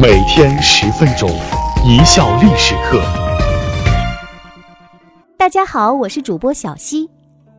[0.00, 1.28] 每天十分钟，
[1.84, 3.02] 一笑历史课。
[5.36, 7.10] 大家好，我是主播小溪。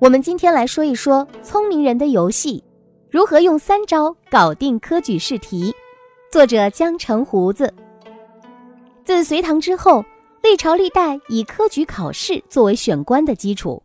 [0.00, 2.64] 我们今天来说一说聪明人的游戏，
[3.08, 5.72] 如何用三招搞定科举试题。
[6.32, 7.72] 作者江城胡子。
[9.04, 10.04] 自隋唐之后，
[10.42, 13.80] 历朝历代以科举考试作为选官的基础，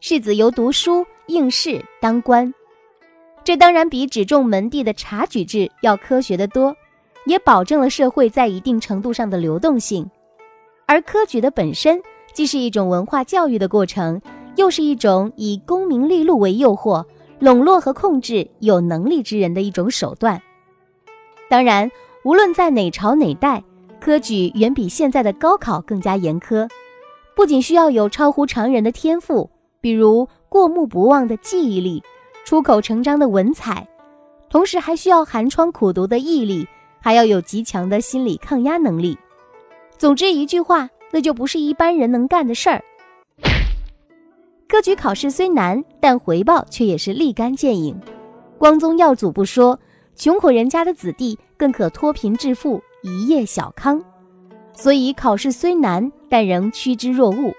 [0.00, 2.50] 士子由读书应试当官。
[3.44, 6.74] 这当然比只重门第的察举制要科学得多，
[7.26, 10.08] 也保证了社会在一定程度上的流动性。
[10.86, 12.00] 而科举的本身
[12.32, 14.20] 既是一种文化教育的过程，
[14.56, 17.04] 又是一种以功名利禄为诱惑，
[17.38, 20.40] 笼络和控制有能力之人的一种手段。
[21.48, 21.90] 当然，
[22.24, 23.62] 无论在哪朝哪代，
[24.00, 26.68] 科举远比现在的高考更加严苛，
[27.34, 32.02] 不仅需要有超乎常人的天赋，比如过目不忘的记忆力。
[32.44, 33.88] 出口成章的文采，
[34.50, 36.68] 同时还需要寒窗苦读的毅力，
[37.04, 39.18] 还要有极强的心理抗压能力。
[39.98, 42.82] 总之一句话，那就不是一般人能干的事儿。
[44.66, 47.94] 科举考试虽难，但回报却也是立竿见影。
[48.56, 49.78] 光宗耀祖不说，
[50.16, 54.02] 穷苦人家的子弟更可脱贫致富，一夜小康。
[54.72, 57.54] 所以考试虽难，但仍趋之若鹜。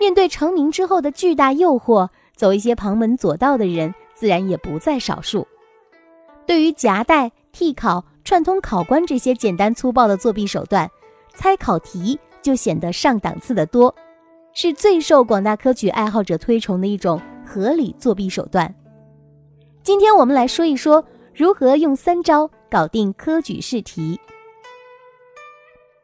[0.00, 3.94] 面对成名之后的巨大诱惑，走一些旁门左道的人。
[4.14, 5.46] 自然也不在少数。
[6.46, 10.88] 对于夹带、替考、串通考官这些简单粗暴的作弊手段，
[11.34, 13.94] 猜考题就显得上档次的多，
[14.52, 18.72] 是最受广大科举爱好者推崇的一种合理作弊手段。
[19.82, 24.18] 今天我们来说一说如何用三招搞定科举试题。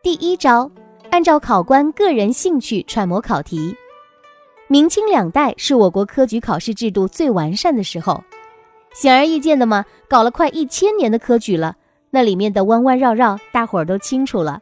[0.02, 0.70] 第一招，
[1.11, 3.77] 按照考官个人兴趣揣摩考题。
[4.66, 8.22] 明清两代是我国科举考试制度最完善的时候，
[8.92, 11.77] 显而易见的嘛，搞了快一千年的科举了，
[12.11, 14.61] 那里面的弯弯绕绕，大伙儿都清楚了。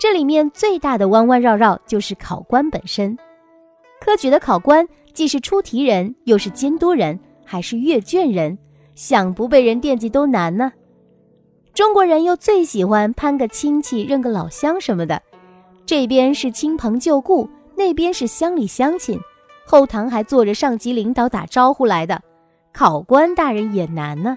[0.00, 3.16] 这里面最大的弯弯绕绕就是考官本身。
[4.00, 8.58] 科举的考官既是出题人，又是监督人，还是阅卷人，
[8.94, 10.72] 想不被人惦记都难呢。
[11.72, 15.22] 中国人又最喜欢攀个亲戚、认个老乡什么的，
[15.86, 17.48] 这边是亲朋旧故。
[17.74, 19.18] 那边是乡里乡亲，
[19.64, 22.20] 后堂还坐着上级领导打招呼来的，
[22.72, 24.36] 考官大人也难呢。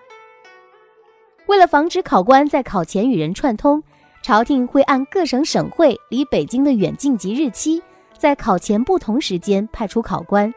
[1.47, 3.81] 为了防止考官在考前与人串通，
[4.23, 7.81] 朝廷会按各省省会离北京的远近及日期，
[8.17, 10.51] 在考前不同时间派出考官，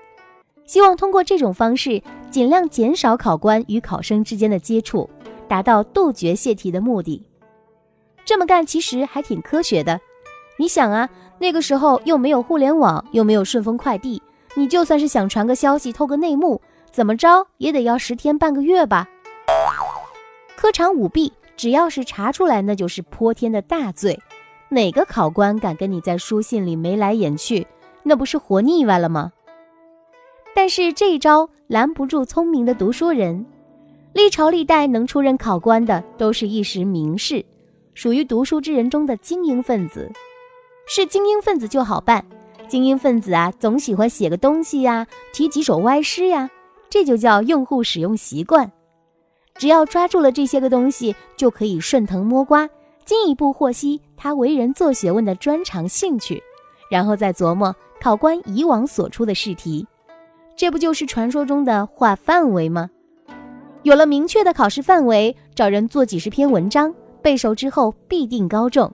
[0.65, 5.09] 希望通过这种方式尽量减少考官与考生之间的接触，
[5.47, 7.23] 达到杜绝泄题的目的。
[8.25, 10.01] 这么干其实还挺科学的，
[10.59, 11.09] 你想啊。
[11.41, 14.21] 那个时候又没有互联网，又没有顺丰快递，
[14.57, 16.61] 你就算是想传个消息、透个内幕，
[16.91, 19.09] 怎么着也得要十天半个月吧。
[20.61, 24.19] 科场舞弊，只要是查出来，那就是泼天的大罪。
[24.69, 27.65] 哪个考官敢跟你在书信里眉来眼去，
[28.03, 29.31] 那不是活腻歪了吗？
[30.57, 33.47] 但是这一招拦不住聪明的读书人。
[34.13, 37.45] 历朝历代能出任考官的，都是一时名士，
[37.95, 40.11] 属于读书之人中的精英分子。
[40.89, 42.27] 是精英分子就好办，
[42.67, 46.51] 精英分子啊，总喜欢写个东西呀，提几首歪诗呀，
[46.91, 48.73] 这就叫用户使用习惯。
[49.59, 52.69] 只要抓住了这些个东西，就可以顺藤摸瓜，
[53.05, 56.43] 进一步获悉他为人做学问的专长兴趣，
[56.91, 59.87] 然后再琢磨考官以往所出的试题，
[60.57, 62.89] 这不就是传说中的画范围吗？
[63.83, 68.93] 有了明确的考试范围，找人做几十篇文章，背熟之后必定高中。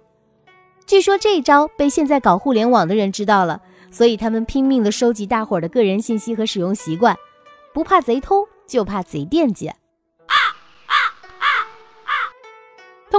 [0.86, 3.60] 据说这一招被现在搞互联网的人知道了，
[3.90, 7.16] 所以他们拼命的收集大伙儿的个人信息和使用习惯，
[7.72, 9.70] 不怕贼偷，就怕贼惦记。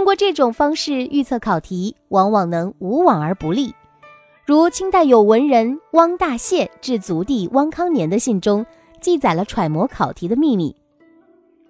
[0.06, 3.74] 通过这种方式预测考题，往往能无往而不利。
[4.46, 8.64] 如清代有文人汪大燮致族弟汪康年的信中，
[9.02, 10.76] 记载了揣摩考题的秘密。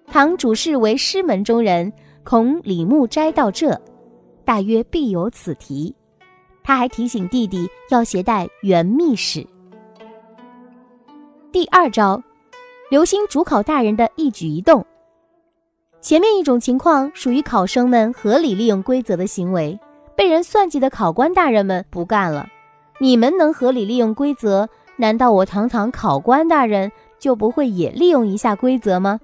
[0.06, 1.90] 唐主事为师门中人，
[2.24, 3.80] 恐李牧斋到这。
[4.44, 5.94] 大约必有此题，
[6.62, 9.46] 他还提醒弟弟要携带原密史。
[11.50, 12.22] 第二招，
[12.90, 14.84] 留心主考大人的一举一动。
[16.06, 19.76] 前面一种情况属于考生们合理利用规则的行为，
[20.14, 22.46] 被人算计的考官大人们不干了。
[23.00, 29.18] 你们能合理利用规则，难道我堂堂考官大人就不会也利用一下规则吗？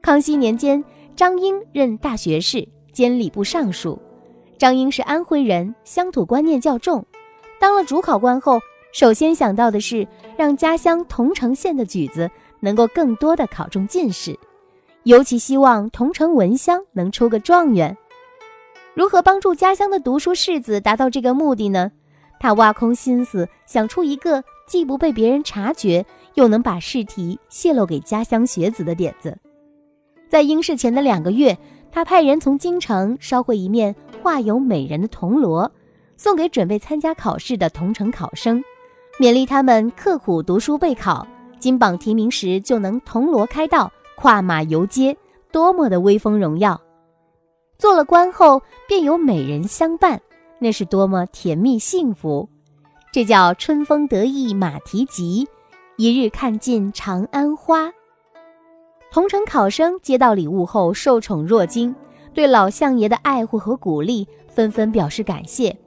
[0.00, 0.82] 康熙年间，
[1.14, 2.66] 张英任大学士。
[2.90, 4.00] 兼礼部尚书，
[4.56, 7.04] 张英是安徽人，乡土观念较重。
[7.60, 8.58] 当了主考官后，
[8.90, 12.30] 首先想到的是让家乡桐城县的举子
[12.60, 14.34] 能够更多的考中进士，
[15.08, 17.96] 尤其希望桐城文乡能出个状元。
[18.92, 21.90] 如何帮助家乡的读书士子达到这个目的呢？
[22.38, 29.34] 他挖空心思想出一个既不被别人察觉，又能把试题泄露给家乡学子的点子。
[30.28, 31.56] 在应试前的两个月，
[31.90, 35.72] 他派人从京城捎回一面画有美人的铜锣，
[36.18, 38.62] 送给准备参加考试的同城考生，
[39.18, 41.26] 勉励他们刻苦读书备考，
[41.58, 43.90] 金榜题名时就能铜锣开道，
[44.20, 45.16] 跨马游街，
[45.52, 46.80] 多么的威风荣耀！
[47.78, 50.20] 做了官后便有美人相伴，
[50.58, 52.48] 那是多么甜蜜幸福！
[53.12, 55.46] 这叫春风得意马蹄疾，
[55.96, 57.92] 一日看尽长安花。
[59.12, 61.94] 同城考生接到礼物后受宠若惊，
[62.34, 65.78] 对老相爷的爱护和鼓励纷纷表示感谢，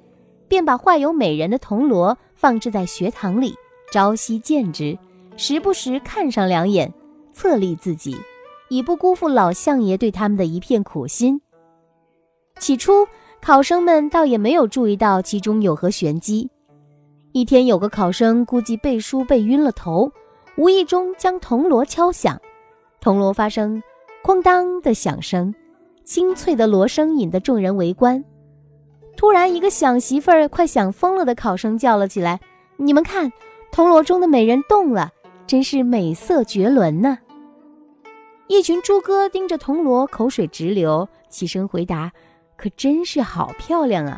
[0.47, 3.53] 便把画有美人的铜锣放置在学堂里，
[3.91, 4.97] 朝夕见之，
[5.35, 6.93] 时不时看上两眼，
[7.33, 8.15] 策励自己，
[8.69, 11.41] 以不辜负老相爷对他们的一片苦心。
[12.59, 13.07] 起初，
[13.41, 16.49] 考生们倒也没有注意到其中有何玄机。
[17.31, 20.11] 一天，有个考生估计背书背晕了头，
[20.57, 22.39] 无意中将铜锣敲响。
[22.99, 23.81] 铜锣发声
[24.23, 25.55] “哐当”的响声，
[26.03, 28.23] 清脆的锣声引得众人围观。
[29.17, 32.39] 突然，一个想媳妇儿快想疯了的考生叫了起来
[32.77, 33.31] ：“你们看，
[33.71, 35.11] 铜锣中的美人动了，
[35.51, 37.17] 真是美色绝伦呐！”
[38.47, 42.09] 一群猪哥盯着铜锣，口水直流，齐声回答
[42.55, 44.17] ：“可真是好漂亮啊！”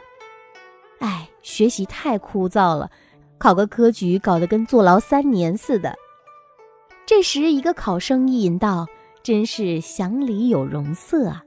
[1.02, 2.92] 哎，学习太枯燥了，
[3.40, 5.96] 考个科举搞得跟坐牢三年似的。
[7.04, 8.86] 这时，一个考生意淫道
[9.24, 11.44] ：“真是祥里有容色啊！”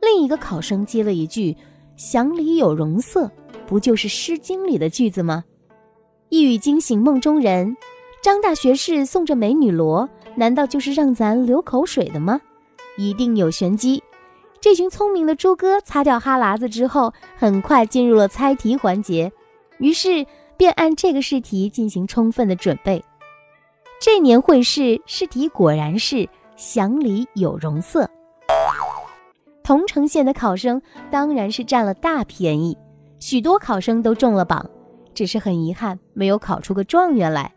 [0.00, 1.56] 另一个考生接了一句
[1.98, 3.28] ：“祥里有容色，
[3.66, 5.42] 不就是《诗经》里的句子吗？”
[6.30, 7.76] 一语惊醒梦中人。
[8.24, 12.40] 张大学士送着美女罗，难道就是让咱流口水的吗？
[12.96, 14.02] 一定有玄机。
[14.62, 19.30] 这群聪明的猪哥擦掉哈喇子之后，很快进入了猜题环节，
[19.76, 20.24] 于是
[20.56, 23.04] 便按这个试题进行充分的准备。
[24.00, 26.26] 这年会试试题果然是
[26.56, 28.08] 祥里有容色。
[29.62, 30.80] 桐城县的考生
[31.10, 32.74] 当然是占了大便宜，
[33.18, 34.64] 许多考生都中了榜，
[35.12, 37.52] 只是很遗憾没有考出个状元来。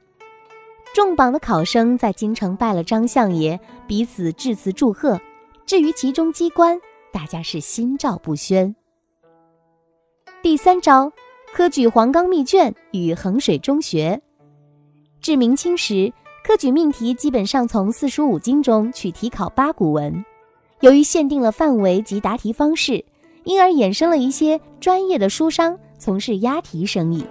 [0.97, 5.21] 中榜的考生在京城拜了张相爷，彼此致辞祝贺。
[5.63, 6.75] 至于其中机关，
[7.13, 8.75] 大家是心照不宣。
[10.41, 11.11] 第三招，
[11.53, 14.19] 科举黄冈密卷与衡水中学。
[15.21, 16.11] 至明清时。
[16.43, 20.25] 科举命题基本上从四书五经中取题考八股文，
[20.79, 23.05] 由于限定了范围及答题方式，
[23.43, 27.23] 因而衍生了一些专业的书商从事押题生意。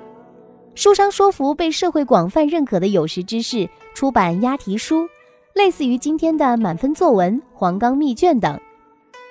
[0.76, 5.08] 书商说服被社会广泛认可的有识之士出版押题书，
[5.54, 8.60] 类似于今天的满分作文、黄冈密卷等，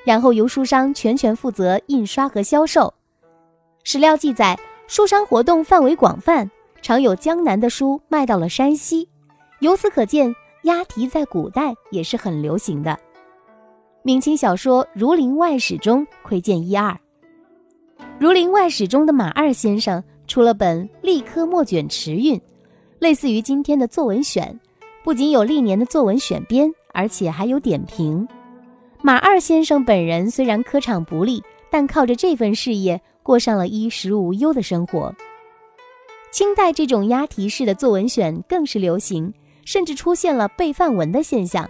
[0.04, 2.92] 然后由书商全权负责印刷和销售。
[3.84, 4.58] 史料记载，
[4.88, 6.50] 书商活动范围广泛，
[6.82, 9.08] 常有江南的书卖到了山西。
[9.60, 12.98] 由此可见，押题在古代也是很流行的。
[14.02, 16.90] 明清小说《儒林外史》中窥见一二。
[18.18, 22.40] 《儒林外史》中的马二先生出了本历科末卷池韵，
[23.00, 24.60] 类似于今天的作文选，
[25.04, 28.28] 不仅有历年的作文选编，而且还有点评。
[29.02, 35.14] 马二先生本人虽然科场不利，但靠着这份事业过上了衣食无忧的生活。
[36.32, 39.34] 清代这种押题式的作文选更是流行。
[39.66, 41.68] 甚至出现了背范文的现象。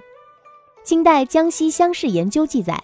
[0.83, 2.77] 清代江西乡试研究记载，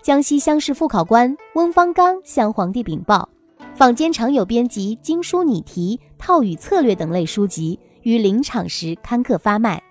[0.00, 3.28] 江西乡试副考官翁方刚向皇帝禀报，
[3.74, 9.82] 坊间常有编辑经书拟题、套语策略等类书籍，于临场时刊刻发卖。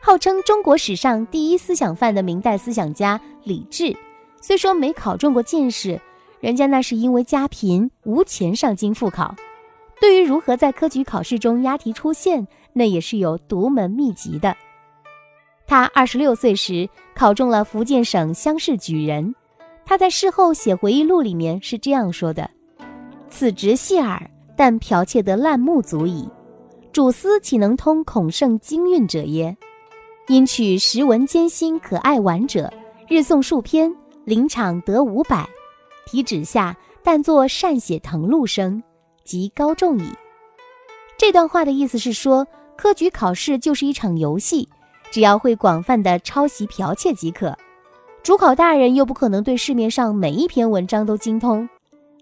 [0.00, 3.94] 号称中国史上第一思想犯的明代思想家李治，
[4.40, 6.00] 虽说没考中过进士，
[6.40, 9.36] 人家那是因为家贫无钱上京复考。
[10.00, 14.56] 对于如何在科举考试中押题出现，那也是有独门秘籍的。
[15.66, 19.34] 他二十六岁时考中了福建省乡试举人，
[19.92, 22.48] 他在事后写回忆录里面是这样说的
[23.28, 26.26] ：“此职细耳，但剽窃得烂木足矣。
[26.90, 29.54] 主司岂能通孔圣经韵者耶？
[30.28, 32.72] 因取时文艰辛可爱玩者，
[33.06, 33.94] 日诵数篇，
[34.24, 35.46] 临场得五百。
[36.06, 38.82] 题纸下，但作善写誊录生，
[39.24, 40.04] 即高中矣。”
[41.18, 42.46] 这段话的意思是说。
[42.78, 44.66] 科举考试就是一场游戏，
[45.10, 47.54] 只要会广泛的抄袭剽窃即可。
[48.22, 51.68] 主考大人又不可能对市面上每一篇文章都精通，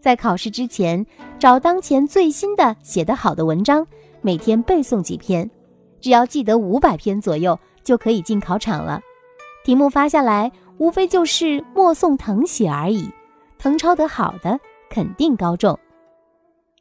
[0.01, 1.05] 在考试之前
[1.39, 3.87] 找当前最新的写得好的文章，
[4.23, 5.51] 每天背诵几篇，
[6.01, 8.99] 只要记得五百篇左右就可以进考场了。
[9.63, 13.11] 题目发下来，无非就是默诵誊写而已，
[13.61, 15.79] 誊抄得好的肯定高中。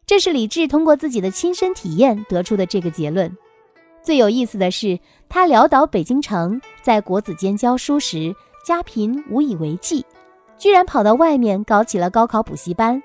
[0.05, 3.35] 这是李治通过自己的亲身体验得出的这个结论。
[4.01, 4.97] 最有意思的是，
[5.27, 10.05] 他潦倒北京城，在国子监教书时，家贫无以为继，
[10.57, 13.01] 居然跑到外面搞起了高考补习班。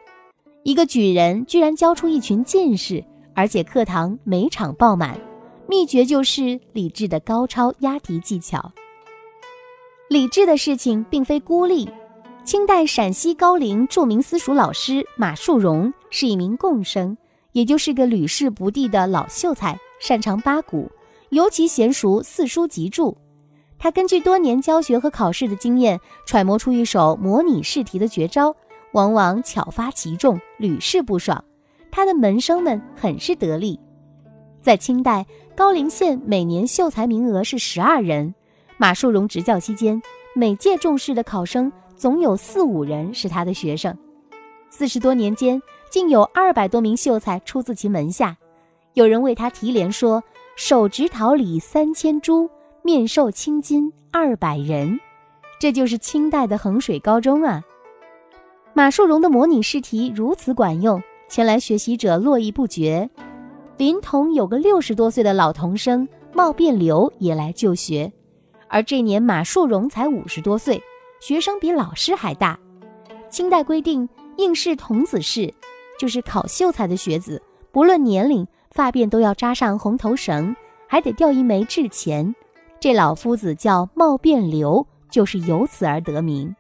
[0.63, 5.19] 一个举人居然教出一群进士，而且课堂每场爆满。
[5.67, 8.73] 秘诀就是李治的高超押题技巧。
[10.11, 11.89] 李治的事情并非孤立，
[12.45, 17.17] 清代陕西高陵著名私塾老师马树荣是一名贡生，
[17.53, 20.91] 也就是个屡试不第的老秀才，擅长八股，
[21.31, 23.17] 尤其娴熟四书集注。
[23.85, 28.57] 他根据多年教学和考试的经验，揣摩出一手模拟试题的绝招，
[28.93, 31.45] 往往巧发其中，屡试不爽。
[31.91, 33.79] 他的门生们很是得力。
[34.63, 38.35] 在清代，高陵县每年秀才名额是十二人。
[38.79, 40.01] 马树荣执教期间，
[40.35, 43.95] 每届中试的考生总有四五人是他的学生。
[44.71, 45.61] 四十多年间，
[45.91, 48.35] 竟有二百多名秀才出自其门下。
[48.95, 50.25] 有人为他题联说
[50.57, 52.49] ：“手执桃李三千株，
[52.87, 55.01] 面授青金二百人。”
[55.59, 57.63] 这就是清代的衡水高中啊！
[58.75, 63.09] 马树荣的模拟试题如此管用，前来学习者络绎不绝。
[63.79, 68.13] 临潼有个六十多岁的老童生冒变流也来就学，
[68.69, 70.83] 而这年马树荣才五十多岁，
[71.21, 72.59] 学生比老师还大。
[73.31, 75.51] 清代规定，应试童子试，
[75.99, 77.41] 就是考秀才的学子，
[77.73, 80.55] 不论年龄，发辫都要扎上红头绳，
[80.87, 82.35] 还得掉一枚制钱。
[82.81, 86.55] 这老夫子叫冒变流，就是由此而得名。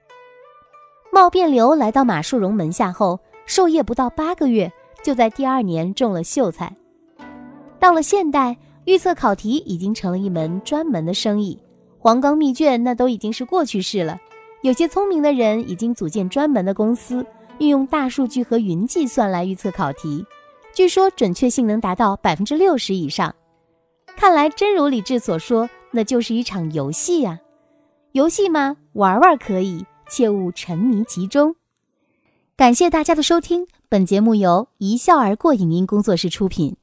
[1.13, 6.75] 冒变流来到马树荣门下后，授业不到八个月，就在第二年中了秀才。
[7.79, 8.57] 到了现代，
[8.87, 11.59] 预测考题已经成了一门专门的生意，
[11.99, 14.19] 黄冈密卷那都已经是过去式了。
[14.63, 17.25] 有些聪明的人已经组建专门的公司，
[17.59, 20.25] 运用大数据和云计算来预测考题，
[20.73, 23.33] 据说准确性能达到百分之六十以上。
[24.17, 27.39] 看来真如李治所说，那就是一场游戏呀。
[28.11, 31.55] 游戏嘛，玩玩可以，切勿沉迷其中。
[32.57, 36.77] 感谢大家的收听，本节目由一笑而过影音工作室出品。